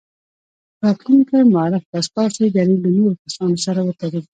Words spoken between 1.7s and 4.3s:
به ستاسې دریځ له نورو کسانو سره وتلي.